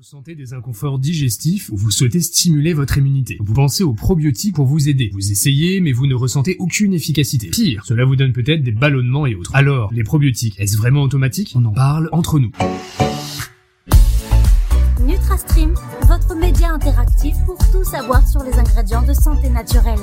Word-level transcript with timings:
ressentez 0.00 0.34
des 0.34 0.54
inconforts 0.54 0.98
digestifs 0.98 1.68
ou 1.68 1.76
vous 1.76 1.90
souhaitez 1.90 2.22
stimuler 2.22 2.72
votre 2.72 2.96
immunité. 2.96 3.36
Vous 3.38 3.52
pensez 3.52 3.82
aux 3.82 3.92
probiotiques 3.92 4.54
pour 4.54 4.64
vous 4.64 4.88
aider. 4.88 5.10
Vous 5.12 5.30
essayez, 5.30 5.82
mais 5.82 5.92
vous 5.92 6.06
ne 6.06 6.14
ressentez 6.14 6.56
aucune 6.58 6.94
efficacité. 6.94 7.50
Pire, 7.50 7.84
cela 7.84 8.06
vous 8.06 8.16
donne 8.16 8.32
peut-être 8.32 8.62
des 8.62 8.72
ballonnements 8.72 9.26
et 9.26 9.34
autres. 9.34 9.54
Alors, 9.54 9.92
les 9.92 10.02
probiotiques, 10.02 10.58
est-ce 10.58 10.78
vraiment 10.78 11.02
automatique? 11.02 11.52
On 11.54 11.66
en 11.66 11.72
parle 11.72 12.08
entre 12.12 12.38
nous. 12.38 12.50
NutraStream, 15.02 15.74
votre 16.08 16.34
média 16.34 16.72
interactif 16.72 17.36
pour 17.44 17.58
tout 17.70 17.84
savoir 17.84 18.26
sur 18.26 18.42
les 18.42 18.54
ingrédients 18.54 19.06
de 19.06 19.12
santé 19.12 19.50
naturelle. 19.50 20.00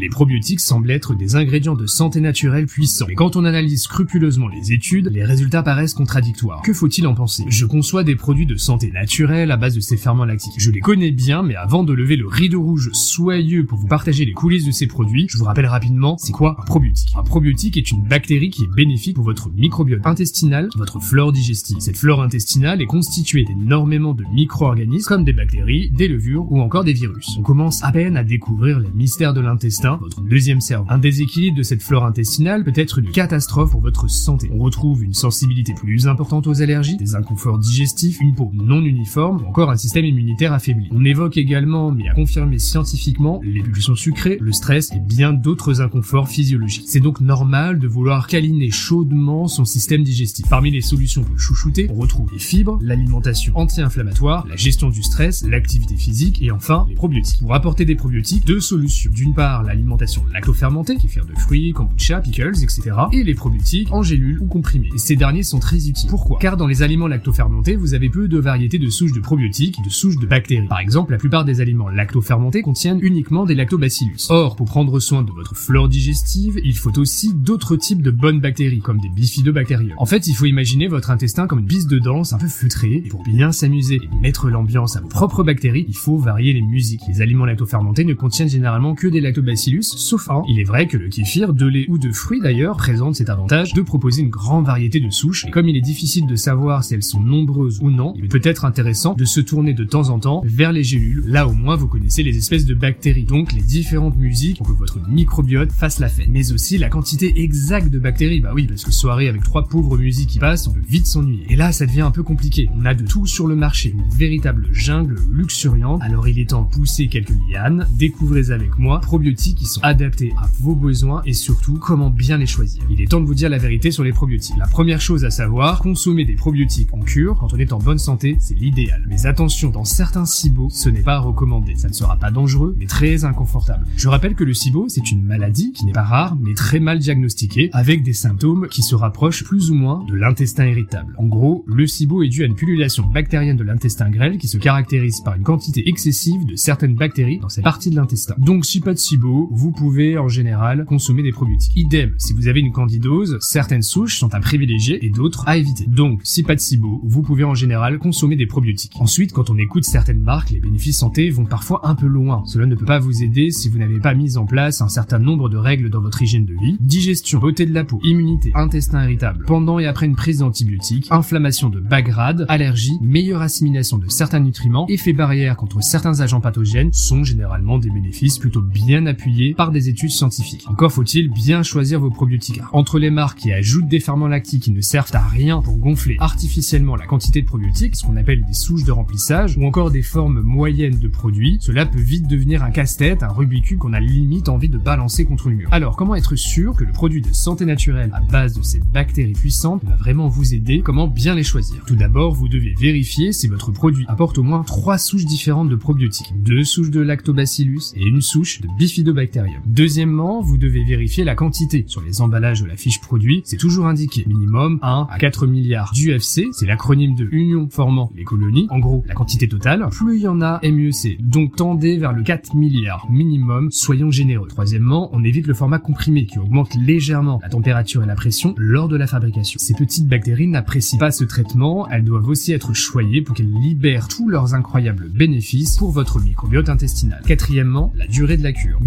Les 0.00 0.08
probiotiques 0.08 0.60
semblent 0.60 0.90
être 0.90 1.14
des 1.14 1.36
ingrédients 1.36 1.74
de 1.74 1.84
santé 1.84 2.22
naturelle 2.22 2.64
puissants. 2.64 3.04
Mais 3.06 3.14
quand 3.14 3.36
on 3.36 3.44
analyse 3.44 3.82
scrupuleusement 3.82 4.48
les 4.48 4.72
études, 4.72 5.10
les 5.12 5.24
résultats 5.24 5.62
paraissent 5.62 5.92
contradictoires. 5.92 6.62
Que 6.62 6.72
faut-il 6.72 7.06
en 7.06 7.14
penser? 7.14 7.44
Je 7.48 7.66
conçois 7.66 8.02
des 8.02 8.16
produits 8.16 8.46
de 8.46 8.56
santé 8.56 8.90
naturelle 8.90 9.50
à 9.50 9.58
base 9.58 9.74
de 9.74 9.80
ces 9.80 9.98
ferments 9.98 10.24
lactiques. 10.24 10.54
Je 10.56 10.70
les 10.70 10.80
connais 10.80 11.10
bien, 11.10 11.42
mais 11.42 11.54
avant 11.54 11.84
de 11.84 11.92
lever 11.92 12.16
le 12.16 12.26
rideau 12.26 12.62
rouge 12.62 12.88
soyeux 12.94 13.66
pour 13.66 13.76
vous 13.76 13.88
partager 13.88 14.24
les 14.24 14.32
coulisses 14.32 14.64
de 14.64 14.70
ces 14.70 14.86
produits, 14.86 15.26
je 15.28 15.36
vous 15.36 15.44
rappelle 15.44 15.66
rapidement, 15.66 16.16
c'est 16.16 16.32
quoi 16.32 16.56
un 16.58 16.64
probiotique? 16.64 17.12
Un 17.14 17.22
probiotique 17.22 17.76
est 17.76 17.90
une 17.90 18.02
bactérie 18.02 18.48
qui 18.48 18.64
est 18.64 18.74
bénéfique 18.74 19.16
pour 19.16 19.24
votre 19.24 19.50
microbiote 19.50 20.06
intestinal, 20.06 20.70
votre 20.76 20.98
flore 20.98 21.30
digestive. 21.30 21.76
Cette 21.80 21.98
flore 21.98 22.22
intestinale 22.22 22.80
est 22.80 22.86
constituée 22.86 23.44
d'énormément 23.44 24.14
de 24.14 24.24
micro-organismes 24.32 25.08
comme 25.08 25.24
des 25.24 25.34
bactéries, 25.34 25.90
des 25.90 26.08
levures 26.08 26.50
ou 26.50 26.62
encore 26.62 26.84
des 26.84 26.94
virus. 26.94 27.36
On 27.38 27.42
commence 27.42 27.84
à 27.84 27.92
peine 27.92 28.16
à 28.16 28.24
découvrir 28.24 28.80
les 28.80 28.88
mystères 28.94 29.34
de 29.34 29.42
l'intestin 29.42 29.89
votre 29.98 30.20
deuxième 30.20 30.60
cerveau. 30.60 30.86
Un 30.88 30.98
déséquilibre 30.98 31.56
de 31.56 31.62
cette 31.62 31.82
flore 31.82 32.04
intestinale 32.04 32.64
peut 32.64 32.72
être 32.74 32.98
une 32.98 33.10
catastrophe 33.10 33.70
pour 33.72 33.80
votre 33.80 34.08
santé. 34.08 34.50
On 34.52 34.58
retrouve 34.58 35.02
une 35.02 35.14
sensibilité 35.14 35.74
plus 35.74 36.08
importante 36.08 36.46
aux 36.46 36.62
allergies, 36.62 36.96
des 36.96 37.14
inconforts 37.14 37.58
digestifs, 37.58 38.20
une 38.20 38.34
peau 38.34 38.50
non 38.54 38.82
uniforme 38.82 39.42
ou 39.42 39.48
encore 39.48 39.70
un 39.70 39.76
système 39.76 40.04
immunitaire 40.04 40.52
affaibli. 40.52 40.88
On 40.92 41.04
évoque 41.04 41.36
également, 41.36 41.90
mais 41.90 42.08
à 42.08 42.14
confirmer 42.14 42.58
scientifiquement, 42.58 43.40
les 43.42 43.62
pulsions 43.62 43.94
sucrées, 43.94 44.38
le 44.40 44.52
stress 44.52 44.92
et 44.92 44.98
bien 44.98 45.32
d'autres 45.32 45.80
inconforts 45.80 46.28
physiologiques. 46.28 46.84
C'est 46.86 47.00
donc 47.00 47.20
normal 47.20 47.78
de 47.78 47.88
vouloir 47.88 48.26
câliner 48.26 48.70
chaudement 48.70 49.48
son 49.48 49.64
système 49.64 50.02
digestif. 50.02 50.46
Parmi 50.48 50.70
les 50.70 50.80
solutions 50.80 51.22
pour 51.22 51.38
chouchouter, 51.38 51.88
on 51.90 51.94
retrouve 51.94 52.30
les 52.32 52.38
fibres, 52.38 52.78
l'alimentation 52.82 53.52
anti-inflammatoire, 53.56 54.46
la 54.46 54.56
gestion 54.56 54.90
du 54.90 55.02
stress, 55.02 55.44
l'activité 55.46 55.96
physique 55.96 56.42
et 56.42 56.50
enfin 56.50 56.86
les 56.88 56.94
probiotiques. 56.94 57.40
Pour 57.40 57.54
apporter 57.54 57.84
des 57.84 57.96
probiotiques, 57.96 58.44
deux 58.44 58.60
solutions. 58.60 59.10
D'une 59.14 59.34
part, 59.34 59.62
l'alimentation 59.80 60.22
lacto-fermentée, 60.32 60.98
fait 61.08 61.20
de 61.20 61.38
fruits, 61.38 61.72
kombucha, 61.72 62.20
pickles, 62.20 62.62
etc. 62.62 62.90
Et 63.12 63.24
les 63.24 63.34
probiotiques 63.34 63.90
en 63.92 64.02
gélules 64.02 64.38
ou 64.40 64.46
comprimés. 64.46 64.90
Et 64.94 64.98
ces 64.98 65.16
derniers 65.16 65.42
sont 65.42 65.58
très 65.58 65.88
utiles. 65.88 66.10
Pourquoi? 66.10 66.38
Car 66.38 66.58
dans 66.58 66.66
les 66.66 66.82
aliments 66.82 67.08
lacto-fermentés, 67.08 67.76
vous 67.76 67.94
avez 67.94 68.10
peu 68.10 68.28
de 68.28 68.38
variétés 68.38 68.78
de 68.78 68.90
souches 68.90 69.12
de 69.12 69.20
probiotiques 69.20 69.78
et 69.80 69.82
de 69.82 69.88
souches 69.88 70.18
de 70.18 70.26
bactéries. 70.26 70.68
Par 70.68 70.80
exemple, 70.80 71.12
la 71.12 71.18
plupart 71.18 71.46
des 71.46 71.62
aliments 71.62 71.88
lacto-fermentés 71.88 72.60
contiennent 72.60 72.98
uniquement 73.00 73.46
des 73.46 73.54
lactobacillus. 73.54 74.26
Or, 74.28 74.54
pour 74.54 74.66
prendre 74.66 75.00
soin 75.00 75.22
de 75.22 75.30
votre 75.30 75.56
flore 75.56 75.88
digestive, 75.88 76.60
il 76.62 76.76
faut 76.76 76.98
aussi 76.98 77.32
d'autres 77.32 77.76
types 77.76 78.02
de 78.02 78.10
bonnes 78.10 78.40
bactéries, 78.40 78.80
comme 78.80 79.00
des 79.00 79.08
bifidobactériums. 79.08 79.96
En 79.96 80.06
fait, 80.06 80.26
il 80.26 80.34
faut 80.34 80.44
imaginer 80.44 80.88
votre 80.88 81.10
intestin 81.10 81.46
comme 81.46 81.60
une 81.60 81.66
piste 81.66 81.88
de 81.88 81.98
danse 81.98 82.34
un 82.34 82.38
peu 82.38 82.48
feutrée, 82.48 83.02
et 83.04 83.08
pour 83.08 83.22
bien 83.22 83.50
s'amuser 83.50 83.96
et 83.96 84.16
mettre 84.20 84.50
l'ambiance 84.50 84.96
à 84.96 85.00
vos 85.00 85.08
propres 85.08 85.42
bactéries, 85.42 85.86
il 85.88 85.96
faut 85.96 86.18
varier 86.18 86.52
les 86.52 86.62
musiques. 86.62 87.00
Les 87.08 87.22
aliments 87.22 87.46
lacto-fermentés 87.46 88.04
ne 88.04 88.14
contiennent 88.14 88.48
généralement 88.48 88.94
que 88.94 89.06
des 89.06 89.20
lactobacillus 89.20 89.69
sauf 89.80 90.28
un. 90.30 90.42
Il 90.48 90.58
est 90.58 90.64
vrai 90.64 90.86
que 90.86 90.96
le 90.96 91.08
kéfir, 91.08 91.52
de 91.54 91.66
lait 91.66 91.86
ou 91.88 91.98
de 91.98 92.10
fruits 92.10 92.40
d'ailleurs, 92.40 92.76
présente 92.76 93.14
cet 93.14 93.28
avantage 93.28 93.72
de 93.72 93.82
proposer 93.82 94.22
une 94.22 94.30
grande 94.30 94.66
variété 94.66 95.00
de 95.00 95.10
souches, 95.10 95.46
et 95.46 95.50
comme 95.50 95.68
il 95.68 95.76
est 95.76 95.80
difficile 95.80 96.26
de 96.26 96.36
savoir 96.36 96.84
si 96.84 96.94
elles 96.94 97.02
sont 97.02 97.20
nombreuses 97.20 97.78
ou 97.80 97.90
non, 97.90 98.14
il 98.16 98.28
peut 98.28 98.40
être 98.42 98.64
intéressant 98.64 99.14
de 99.14 99.24
se 99.24 99.40
tourner 99.40 99.72
de 99.72 99.84
temps 99.84 100.08
en 100.08 100.18
temps 100.18 100.42
vers 100.44 100.72
les 100.72 100.84
gélules, 100.84 101.24
là 101.26 101.46
au 101.46 101.52
moins 101.52 101.76
vous 101.76 101.86
connaissez 101.86 102.22
les 102.22 102.36
espèces 102.36 102.64
de 102.64 102.74
bactéries, 102.74 103.24
donc 103.24 103.52
les 103.52 103.62
différentes 103.62 104.16
musiques 104.16 104.58
pour 104.58 104.66
que 104.66 104.72
votre 104.72 104.98
microbiote 105.08 105.72
fasse 105.72 106.00
la 106.00 106.08
fête, 106.08 106.28
mais 106.28 106.52
aussi 106.52 106.78
la 106.78 106.88
quantité 106.88 107.40
exacte 107.42 107.88
de 107.88 107.98
bactéries, 107.98 108.40
bah 108.40 108.52
oui, 108.54 108.66
parce 108.66 108.84
que 108.84 108.92
soirée 108.92 109.28
avec 109.28 109.42
trois 109.42 109.64
pauvres 109.64 109.96
musiques 109.96 110.30
qui 110.30 110.38
passent, 110.38 110.66
on 110.66 110.72
peut 110.72 110.80
vite 110.88 111.06
s'ennuyer. 111.06 111.46
Et 111.48 111.56
là, 111.56 111.72
ça 111.72 111.86
devient 111.86 112.00
un 112.02 112.10
peu 112.10 112.22
compliqué, 112.22 112.68
on 112.74 112.84
a 112.84 112.94
de 112.94 113.04
tout 113.04 113.26
sur 113.26 113.46
le 113.46 113.56
marché, 113.56 113.90
une 113.90 114.08
véritable 114.16 114.68
jungle 114.72 115.16
luxuriante, 115.30 116.02
alors 116.02 116.28
il 116.28 116.38
est 116.38 116.50
temps 116.50 116.62
de 116.62 116.70
pousser 116.70 117.08
quelques 117.08 117.34
lianes, 117.48 117.86
découvrez 117.98 118.50
avec 118.50 118.78
moi 118.78 119.00
probiotiques 119.00 119.59
qui 119.60 119.66
sont 119.66 119.82
adaptés 119.82 120.32
à 120.38 120.48
vos 120.60 120.74
besoins 120.74 121.20
et 121.26 121.34
surtout 121.34 121.74
comment 121.74 122.08
bien 122.08 122.38
les 122.38 122.46
choisir. 122.46 122.82
Il 122.90 123.02
est 123.02 123.10
temps 123.10 123.20
de 123.20 123.26
vous 123.26 123.34
dire 123.34 123.50
la 123.50 123.58
vérité 123.58 123.90
sur 123.90 124.02
les 124.02 124.12
probiotiques. 124.12 124.56
La 124.56 124.66
première 124.66 125.02
chose 125.02 125.26
à 125.26 125.30
savoir, 125.30 125.80
consommer 125.80 126.24
des 126.24 126.34
probiotiques 126.34 126.94
en 126.94 127.00
cure 127.00 127.36
quand 127.38 127.52
on 127.52 127.58
est 127.58 127.74
en 127.74 127.78
bonne 127.78 127.98
santé, 127.98 128.38
c'est 128.40 128.54
l'idéal. 128.54 129.04
Mais 129.06 129.26
attention, 129.26 129.68
dans 129.68 129.84
certains 129.84 130.24
SIBO, 130.24 130.68
ce 130.70 130.88
n'est 130.88 131.02
pas 131.02 131.18
recommandé. 131.18 131.76
Ça 131.76 131.88
ne 131.88 131.92
sera 131.92 132.16
pas 132.16 132.30
dangereux, 132.30 132.74
mais 132.78 132.86
très 132.86 133.26
inconfortable. 133.26 133.86
Je 133.96 134.08
rappelle 134.08 134.34
que 134.34 134.44
le 134.44 134.54
SIBO, 134.54 134.88
c'est 134.88 135.10
une 135.10 135.22
maladie 135.22 135.72
qui 135.72 135.84
n'est 135.84 135.92
pas 135.92 136.04
rare, 136.04 136.36
mais 136.40 136.54
très 136.54 136.80
mal 136.80 136.98
diagnostiquée, 136.98 137.68
avec 137.74 138.02
des 138.02 138.14
symptômes 138.14 138.66
qui 138.68 138.82
se 138.82 138.94
rapprochent 138.94 139.44
plus 139.44 139.70
ou 139.70 139.74
moins 139.74 140.02
de 140.08 140.14
l'intestin 140.14 140.66
irritable. 140.68 141.14
En 141.18 141.26
gros, 141.26 141.64
le 141.66 141.86
SIBO 141.86 142.22
est 142.22 142.28
dû 142.28 142.44
à 142.44 142.46
une 142.46 142.54
pullulation 142.54 143.04
bactérienne 143.04 143.58
de 143.58 143.64
l'intestin 143.64 144.08
grêle 144.08 144.38
qui 144.38 144.48
se 144.48 144.56
caractérise 144.56 145.20
par 145.20 145.34
une 145.34 145.42
quantité 145.42 145.86
excessive 145.86 146.46
de 146.46 146.56
certaines 146.56 146.94
bactéries 146.94 147.40
dans 147.40 147.50
cette 147.50 147.64
partie 147.64 147.90
de 147.90 147.96
l'intestin. 147.96 148.34
Donc 148.38 148.64
si 148.64 148.80
pas 148.80 148.94
de 148.94 148.98
SIBO, 148.98 149.39
vous 149.50 149.72
pouvez 149.72 150.18
en 150.18 150.28
général 150.28 150.84
consommer 150.84 151.22
des 151.22 151.32
probiotiques. 151.32 151.72
Idem, 151.76 152.14
si 152.18 152.32
vous 152.32 152.48
avez 152.48 152.60
une 152.60 152.72
candidose, 152.72 153.38
certaines 153.40 153.82
souches 153.82 154.18
sont 154.18 154.34
à 154.34 154.40
privilégier 154.40 155.04
et 155.04 155.10
d'autres 155.10 155.44
à 155.46 155.56
éviter. 155.56 155.86
Donc, 155.86 156.20
si 156.24 156.42
pas 156.42 156.54
de 156.54 156.60
SIBO, 156.60 157.00
vous 157.04 157.22
pouvez 157.22 157.44
en 157.44 157.54
général 157.54 157.98
consommer 157.98 158.36
des 158.36 158.46
probiotiques. 158.46 158.94
Ensuite, 159.00 159.32
quand 159.32 159.50
on 159.50 159.58
écoute 159.58 159.84
certaines 159.84 160.20
marques, 160.20 160.50
les 160.50 160.60
bénéfices 160.60 160.98
santé 160.98 161.30
vont 161.30 161.44
parfois 161.44 161.80
un 161.84 161.94
peu 161.94 162.06
loin. 162.06 162.42
Cela 162.46 162.66
ne 162.66 162.74
peut 162.74 162.84
pas 162.84 162.98
vous 162.98 163.22
aider 163.22 163.50
si 163.50 163.68
vous 163.68 163.78
n'avez 163.78 164.00
pas 164.00 164.14
mis 164.14 164.36
en 164.36 164.46
place 164.46 164.80
un 164.80 164.88
certain 164.88 165.18
nombre 165.18 165.48
de 165.48 165.56
règles 165.56 165.90
dans 165.90 166.00
votre 166.00 166.22
hygiène 166.22 166.44
de 166.44 166.54
vie. 166.54 166.76
Digestion, 166.80 167.38
beauté 167.38 167.66
de 167.66 167.74
la 167.74 167.84
peau, 167.84 168.00
immunité, 168.02 168.52
intestin 168.54 169.04
irritable, 169.04 169.44
pendant 169.46 169.78
et 169.78 169.86
après 169.86 170.06
une 170.06 170.16
prise 170.16 170.38
d'antibiotiques, 170.38 171.08
inflammation 171.10 171.70
de 171.70 171.80
bas 171.80 172.02
grade, 172.02 172.46
allergie, 172.48 172.98
meilleure 173.00 173.42
assimilation 173.42 173.98
de 173.98 174.08
certains 174.08 174.40
nutriments, 174.40 174.86
effet 174.88 175.12
barrière 175.12 175.56
contre 175.56 175.82
certains 175.82 176.20
agents 176.20 176.40
pathogènes 176.40 176.92
sont 176.92 177.24
généralement 177.24 177.78
des 177.78 177.90
bénéfices 177.90 178.38
plutôt 178.38 178.62
bien 178.62 179.06
appuyés 179.06 179.29
par 179.56 179.70
des 179.70 179.88
études 179.88 180.10
scientifiques. 180.10 180.64
Encore 180.68 180.92
faut-il 180.92 181.30
bien 181.30 181.62
choisir 181.62 182.00
vos 182.00 182.10
probiotiques. 182.10 182.60
Entre 182.72 182.98
les 182.98 183.10
marques 183.10 183.38
qui 183.38 183.52
ajoutent 183.52 183.88
des 183.88 184.00
ferments 184.00 184.28
lactiques 184.28 184.62
qui 184.64 184.72
ne 184.72 184.80
servent 184.80 185.14
à 185.14 185.26
rien 185.26 185.60
pour 185.62 185.76
gonfler 185.76 186.16
artificiellement 186.18 186.96
la 186.96 187.06
quantité 187.06 187.42
de 187.42 187.46
probiotiques, 187.46 187.96
ce 187.96 188.04
qu'on 188.04 188.16
appelle 188.16 188.44
des 188.44 188.52
souches 188.52 188.84
de 188.84 188.92
remplissage, 188.92 189.56
ou 189.56 189.64
encore 189.64 189.90
des 189.90 190.02
formes 190.02 190.40
moyennes 190.40 190.98
de 190.98 191.08
produits, 191.08 191.58
cela 191.60 191.86
peut 191.86 192.00
vite 192.00 192.26
devenir 192.26 192.64
un 192.64 192.70
casse-tête, 192.70 193.22
un 193.22 193.28
rubicule 193.28 193.78
qu'on 193.78 193.92
a 193.92 194.00
limite 194.00 194.48
envie 194.48 194.68
de 194.68 194.78
balancer 194.78 195.24
contre 195.24 195.48
le 195.48 195.56
mur. 195.56 195.68
Alors, 195.72 195.96
comment 195.96 196.14
être 196.14 196.36
sûr 196.36 196.74
que 196.74 196.84
le 196.84 196.92
produit 196.92 197.20
de 197.20 197.32
santé 197.32 197.64
naturelle 197.64 198.10
à 198.14 198.20
base 198.20 198.54
de 198.54 198.62
ces 198.62 198.80
bactéries 198.80 199.32
puissantes 199.32 199.84
va 199.84 199.96
vraiment 199.96 200.28
vous 200.28 200.54
aider? 200.54 200.82
Comment 200.82 201.08
bien 201.08 201.34
les 201.34 201.44
choisir? 201.44 201.84
Tout 201.86 201.96
d'abord, 201.96 202.34
vous 202.34 202.48
devez 202.48 202.74
vérifier 202.78 203.32
si 203.32 203.48
votre 203.48 203.70
produit 203.70 204.04
apporte 204.08 204.38
au 204.38 204.42
moins 204.42 204.62
trois 204.62 204.98
souches 204.98 205.26
différentes 205.26 205.68
de 205.68 205.76
probiotiques, 205.76 206.32
deux 206.42 206.64
souches 206.64 206.90
de 206.90 207.00
lactobacillus 207.00 207.92
et 207.96 208.04
une 208.04 208.20
souche 208.20 208.60
de 208.60 208.68
bifidobacillus 208.78 209.19
Deuxièmement, 209.66 210.40
vous 210.40 210.58
devez 210.58 210.84
vérifier 210.84 211.24
la 211.24 211.34
quantité. 211.34 211.84
Sur 211.86 212.02
les 212.02 212.20
emballages 212.20 212.62
de 212.62 212.66
la 212.66 212.76
fiche 212.76 213.00
produit, 213.00 213.42
c'est 213.44 213.56
toujours 213.56 213.86
indiqué 213.86 214.24
minimum 214.26 214.78
1 214.82 215.08
à 215.10 215.18
4 215.18 215.46
milliards 215.46 215.92
d'UFC, 215.92 216.46
c'est 216.52 216.66
l'acronyme 216.66 217.14
de 217.14 217.28
Union 217.32 217.68
formant 217.70 218.10
les 218.16 218.24
colonies, 218.24 218.66
en 218.70 218.78
gros 218.78 219.04
la 219.06 219.14
quantité 219.14 219.48
totale. 219.48 219.86
Plus 219.90 220.18
il 220.18 220.22
y 220.22 220.28
en 220.28 220.40
a, 220.40 220.58
et 220.62 220.72
mieux 220.72 220.92
c'est. 220.92 221.16
Donc 221.20 221.56
tendez 221.56 221.98
vers 221.98 222.12
le 222.12 222.22
4 222.22 222.54
milliards 222.54 223.06
minimum, 223.10 223.70
soyons 223.70 224.10
généreux. 224.10 224.48
Troisièmement, 224.48 225.10
on 225.12 225.24
évite 225.24 225.46
le 225.46 225.54
format 225.54 225.78
comprimé 225.78 226.26
qui 226.26 226.38
augmente 226.38 226.74
légèrement 226.74 227.40
la 227.42 227.48
température 227.48 228.02
et 228.02 228.06
la 228.06 228.14
pression 228.14 228.54
lors 228.56 228.88
de 228.88 228.96
la 228.96 229.06
fabrication. 229.06 229.58
Ces 229.60 229.74
petites 229.74 230.06
bactéries 230.06 230.48
n'apprécient 230.48 230.98
pas 230.98 231.10
ce 231.10 231.24
traitement, 231.24 231.88
elles 231.88 232.04
doivent 232.04 232.28
aussi 232.28 232.52
être 232.52 232.74
choyées 232.74 233.22
pour 233.22 233.34
qu'elles 233.34 233.52
libèrent 233.52 234.08
tous 234.08 234.28
leurs 234.28 234.54
incroyables 234.54 235.08
bénéfices 235.08 235.76
pour 235.76 235.90
votre 235.90 236.20
microbiote 236.20 236.68
intestinal. 236.68 237.22
Quatrièmement, 237.26 237.92
la 237.96 238.06
durée 238.06 238.36
de 238.36 238.42
la 238.42 238.52
cure. 238.52 238.78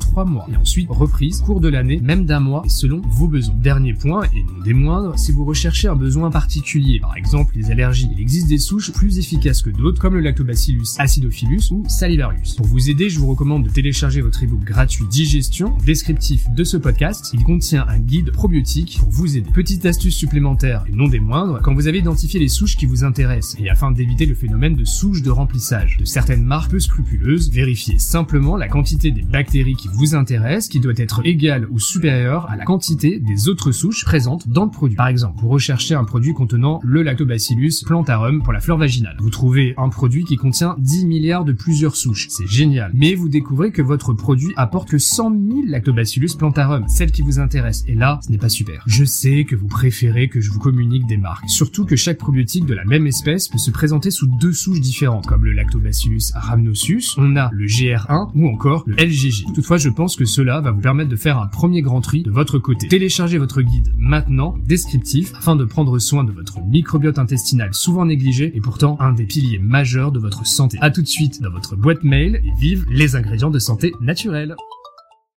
3 0.00 0.24
mois. 0.24 0.46
Et 0.52 0.56
ensuite, 0.56 0.88
reprise, 0.90 1.40
cours 1.40 1.60
de 1.60 1.68
l'année, 1.68 2.00
même 2.02 2.24
d'un 2.24 2.40
mois, 2.40 2.64
selon 2.68 3.00
vos 3.08 3.28
besoins. 3.28 3.54
Dernier 3.56 3.94
point, 3.94 4.24
et 4.34 4.42
non 4.42 4.62
des 4.64 4.74
moindres, 4.74 5.18
si 5.18 5.32
vous 5.32 5.44
recherchez 5.44 5.88
un 5.88 5.96
besoin 5.96 6.30
particulier, 6.30 7.00
par 7.00 7.16
exemple 7.16 7.52
les 7.56 7.70
allergies, 7.70 8.08
il 8.12 8.20
existe 8.20 8.48
des 8.48 8.58
souches 8.58 8.92
plus 8.92 9.18
efficaces 9.18 9.62
que 9.62 9.70
d'autres, 9.70 10.00
comme 10.00 10.14
le 10.14 10.20
Lactobacillus 10.20 10.96
acidophilus 10.98 11.70
ou 11.70 11.84
salivarius. 11.88 12.54
Pour 12.54 12.66
vous 12.66 12.90
aider, 12.90 13.10
je 13.10 13.18
vous 13.18 13.28
recommande 13.28 13.64
de 13.64 13.70
télécharger 13.70 14.20
votre 14.20 14.42
ebook 14.42 14.64
gratuit 14.64 15.04
Digestion, 15.10 15.76
descriptif 15.84 16.50
de 16.50 16.64
ce 16.64 16.76
podcast. 16.76 17.30
Il 17.34 17.44
contient 17.44 17.86
un 17.88 17.98
guide 17.98 18.30
probiotique 18.30 18.98
pour 19.00 19.10
vous 19.10 19.36
aider. 19.36 19.50
Petite 19.52 19.86
astuce 19.86 20.14
supplémentaire, 20.14 20.84
et 20.88 20.92
non 20.92 21.08
des 21.08 21.20
moindres, 21.20 21.60
quand 21.62 21.74
vous 21.74 21.88
avez 21.88 21.98
identifié 21.98 22.40
les 22.40 22.48
souches 22.48 22.76
qui 22.76 22.86
vous 22.86 23.04
intéressent, 23.04 23.56
et 23.60 23.68
afin 23.68 23.90
d'éviter 23.90 24.26
le 24.26 24.34
phénomène 24.34 24.74
de 24.74 24.84
souches 24.84 25.22
de 25.22 25.30
remplissage 25.30 25.96
de 25.98 26.04
certaines 26.04 26.44
marques 26.44 26.70
peu 26.70 26.80
scrupuleuses, 26.80 27.50
vérifiez 27.50 27.98
simplement 27.98 28.56
la 28.56 28.68
quantité 28.68 29.10
des 29.10 29.22
bactéries 29.22 29.65
qui 29.74 29.88
vous 29.88 30.14
intéresse 30.14 30.68
qui 30.68 30.80
doit 30.80 30.92
être 30.96 31.20
égale 31.24 31.66
ou 31.70 31.78
supérieure 31.78 32.48
à 32.48 32.56
la 32.56 32.64
quantité 32.64 33.18
des 33.18 33.48
autres 33.48 33.72
souches 33.72 34.04
présentes 34.04 34.48
dans 34.48 34.64
le 34.64 34.70
produit. 34.70 34.96
Par 34.96 35.08
exemple, 35.08 35.40
vous 35.40 35.48
recherchez 35.48 35.94
un 35.94 36.04
produit 36.04 36.34
contenant 36.34 36.80
le 36.82 37.02
Lactobacillus 37.02 37.84
plantarum 37.84 38.42
pour 38.42 38.52
la 38.52 38.60
flore 38.60 38.78
vaginale. 38.78 39.16
Vous 39.20 39.30
trouvez 39.30 39.74
un 39.76 39.88
produit 39.88 40.24
qui 40.24 40.36
contient 40.36 40.76
10 40.78 41.06
milliards 41.06 41.44
de 41.44 41.52
plusieurs 41.52 41.96
souches. 41.96 42.28
C'est 42.30 42.46
génial. 42.46 42.90
Mais 42.94 43.14
vous 43.14 43.28
découvrez 43.28 43.72
que 43.72 43.82
votre 43.82 44.12
produit 44.12 44.52
apporte 44.56 44.88
que 44.88 44.98
100 44.98 45.30
000 45.30 45.60
Lactobacillus 45.66 46.36
plantarum, 46.38 46.84
celle 46.88 47.10
qui 47.10 47.22
vous 47.22 47.38
intéresse. 47.38 47.84
Et 47.88 47.94
là, 47.94 48.20
ce 48.24 48.30
n'est 48.30 48.38
pas 48.38 48.48
super. 48.48 48.84
Je 48.86 49.04
sais 49.04 49.44
que 49.44 49.56
vous 49.56 49.68
préférez 49.68 50.28
que 50.28 50.40
je 50.40 50.50
vous 50.50 50.60
communique 50.60 51.06
des 51.06 51.16
marques. 51.16 51.48
Surtout 51.48 51.84
que 51.84 51.96
chaque 51.96 52.18
probiotique 52.18 52.66
de 52.66 52.74
la 52.74 52.84
même 52.84 53.06
espèce 53.06 53.48
peut 53.48 53.58
se 53.58 53.70
présenter 53.70 54.10
sous 54.10 54.26
deux 54.26 54.52
souches 54.52 54.80
différentes, 54.80 55.26
comme 55.26 55.44
le 55.44 55.52
Lactobacillus 55.52 56.32
rhamnosus, 56.34 57.14
on 57.18 57.36
a 57.36 57.50
le 57.52 57.66
GR1 57.66 58.30
ou 58.34 58.48
encore 58.48 58.84
le 58.86 58.94
LGG. 58.96 59.46
Toutefois, 59.56 59.78
je 59.78 59.88
pense 59.88 60.16
que 60.16 60.26
cela 60.26 60.60
va 60.60 60.70
vous 60.70 60.82
permettre 60.82 61.08
de 61.08 61.16
faire 61.16 61.38
un 61.38 61.46
premier 61.46 61.80
grand 61.80 62.02
tri 62.02 62.22
de 62.22 62.30
votre 62.30 62.58
côté. 62.58 62.88
Téléchargez 62.88 63.38
votre 63.38 63.62
guide 63.62 63.90
maintenant, 63.96 64.54
descriptif, 64.66 65.32
afin 65.34 65.56
de 65.56 65.64
prendre 65.64 65.98
soin 65.98 66.24
de 66.24 66.30
votre 66.30 66.60
microbiote 66.60 67.18
intestinal 67.18 67.72
souvent 67.72 68.04
négligé 68.04 68.54
et 68.54 68.60
pourtant 68.60 68.98
un 69.00 69.12
des 69.12 69.24
piliers 69.24 69.58
majeurs 69.58 70.12
de 70.12 70.18
votre 70.18 70.46
santé. 70.46 70.76
A 70.82 70.90
tout 70.90 71.00
de 71.00 71.06
suite 71.06 71.40
dans 71.40 71.50
votre 71.50 71.74
boîte 71.74 72.04
mail 72.04 72.42
et 72.44 72.60
vive 72.60 72.84
les 72.90 73.16
ingrédients 73.16 73.48
de 73.48 73.58
santé 73.58 73.94
naturelle. 74.02 74.56